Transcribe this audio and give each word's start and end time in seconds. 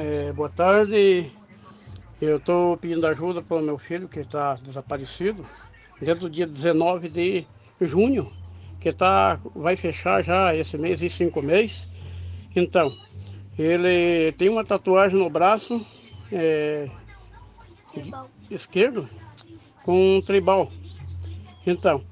É, 0.00 0.32
boa 0.32 0.48
tarde. 0.48 1.28
Eu 2.22 2.36
estou 2.36 2.76
pedindo 2.76 3.04
ajuda 3.04 3.42
para 3.42 3.56
o 3.56 3.62
meu 3.62 3.76
filho 3.76 4.08
que 4.08 4.20
está 4.20 4.54
desaparecido 4.54 5.44
desde 6.00 6.24
o 6.24 6.30
dia 6.30 6.46
19 6.46 7.08
de 7.08 7.44
junho, 7.80 8.30
que 8.78 8.92
tá, 8.92 9.40
vai 9.56 9.74
fechar 9.74 10.22
já 10.22 10.54
esse 10.54 10.78
mês 10.78 11.02
e 11.02 11.10
cinco 11.10 11.42
meses. 11.42 11.88
Então, 12.54 12.96
ele 13.58 14.30
tem 14.38 14.48
uma 14.48 14.64
tatuagem 14.64 15.18
no 15.18 15.28
braço 15.28 15.84
é, 16.30 16.88
esquerdo 18.48 19.10
com 19.82 20.18
um 20.18 20.22
tribal. 20.22 20.70
Então, 21.66 22.04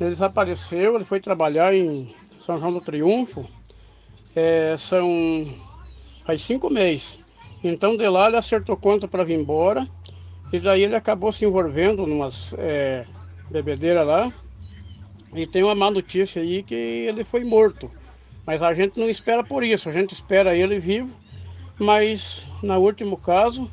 ele 0.00 0.08
desapareceu, 0.08 0.94
ele 0.94 1.04
foi 1.04 1.20
trabalhar 1.20 1.74
em 1.74 2.16
São 2.38 2.58
João 2.58 2.72
do 2.72 2.80
Triunfo, 2.80 3.46
é, 4.34 4.76
são 4.78 5.44
faz 6.24 6.40
cinco 6.40 6.72
meses. 6.72 7.22
Então 7.64 7.96
de 7.96 8.06
lá 8.06 8.28
ele 8.28 8.36
acertou 8.36 8.76
conta 8.76 9.08
para 9.08 9.24
vir 9.24 9.40
embora. 9.40 9.88
E 10.52 10.60
daí 10.60 10.82
ele 10.82 10.94
acabou 10.94 11.32
se 11.32 11.44
envolvendo 11.44 12.06
numas 12.06 12.52
é, 12.58 13.06
bebedeiras 13.50 14.06
lá. 14.06 14.32
E 15.34 15.46
tem 15.46 15.64
uma 15.64 15.74
má 15.74 15.90
notícia 15.90 16.42
aí 16.42 16.62
que 16.62 16.74
ele 16.74 17.24
foi 17.24 17.42
morto. 17.42 17.90
Mas 18.46 18.62
a 18.62 18.74
gente 18.74 19.00
não 19.00 19.08
espera 19.08 19.42
por 19.42 19.64
isso, 19.64 19.88
a 19.88 19.92
gente 19.92 20.12
espera 20.12 20.54
ele 20.54 20.78
vivo. 20.78 21.10
Mas 21.78 22.42
no 22.62 22.78
último 22.78 23.16
caso, 23.16 23.68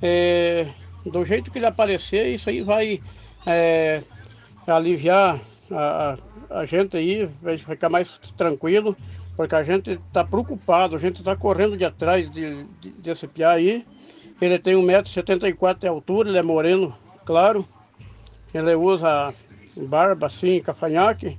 é, 0.00 0.68
do 1.04 1.24
jeito 1.24 1.50
que 1.50 1.58
ele 1.58 1.66
aparecer, 1.66 2.34
isso 2.34 2.50
aí 2.50 2.60
vai 2.60 3.00
é, 3.46 4.02
aliviar 4.66 5.40
a, 5.70 6.16
a 6.50 6.66
gente 6.66 6.96
aí, 6.96 7.28
vai 7.40 7.56
ficar 7.56 7.88
mais 7.88 8.18
tranquilo 8.36 8.96
porque 9.36 9.54
a 9.54 9.62
gente 9.62 9.92
está 9.92 10.24
preocupado, 10.24 10.94
a 10.94 10.98
gente 10.98 11.18
está 11.18 11.34
correndo 11.34 11.76
de 11.76 11.84
atrás 11.84 12.30
de, 12.30 12.64
de, 12.80 12.90
desse 12.90 13.26
piá 13.26 13.52
aí. 13.52 13.84
Ele 14.40 14.58
tem 14.58 14.74
1,74m 14.74 15.78
de 15.78 15.86
altura, 15.86 16.28
ele 16.28 16.38
é 16.38 16.42
moreno, 16.42 16.94
claro. 17.24 17.66
Ele 18.52 18.74
usa 18.74 19.32
barba 19.76 20.26
assim, 20.26 20.60
cafanhaque. 20.60 21.38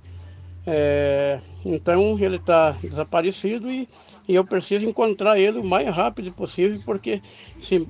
É, 0.65 1.39
então 1.65 2.17
ele 2.17 2.37
está 2.37 2.71
desaparecido 2.71 3.69
e, 3.69 3.87
e, 4.25 4.33
eu 4.33 4.45
preciso 4.45 4.85
encontrar 4.85 5.37
ele 5.37 5.59
o 5.59 5.63
mais 5.63 5.93
rápido 5.93 6.31
possível, 6.31 6.79
porque 6.85 7.21
se 7.61 7.85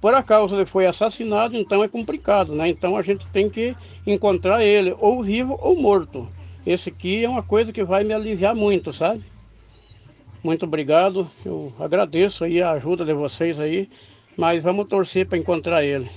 por 0.00 0.14
acaso 0.14 0.56
ele 0.56 0.64
foi 0.64 0.86
assassinado, 0.86 1.54
então 1.56 1.84
é 1.84 1.88
complicado, 1.88 2.54
né? 2.54 2.68
Então 2.68 2.96
a 2.96 3.02
gente 3.02 3.26
tem 3.28 3.50
que 3.50 3.76
encontrar 4.06 4.64
ele 4.64 4.96
ou 4.98 5.22
vivo 5.22 5.58
ou 5.60 5.78
morto. 5.78 6.26
Esse 6.64 6.88
aqui 6.88 7.22
é 7.22 7.28
uma 7.28 7.42
coisa 7.42 7.70
que 7.70 7.84
vai 7.84 8.02
me 8.02 8.14
aliviar 8.14 8.54
muito, 8.54 8.94
sabe? 8.94 9.22
Muito 10.46 10.64
obrigado. 10.64 11.26
Eu 11.44 11.72
agradeço 11.76 12.44
aí 12.44 12.62
a 12.62 12.70
ajuda 12.70 13.04
de 13.04 13.12
vocês 13.12 13.58
aí, 13.58 13.88
mas 14.36 14.62
vamos 14.62 14.86
torcer 14.86 15.26
para 15.26 15.36
encontrar 15.36 15.82
ele. 15.82 16.08